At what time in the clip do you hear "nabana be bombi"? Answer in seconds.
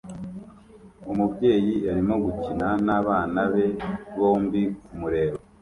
2.85-4.61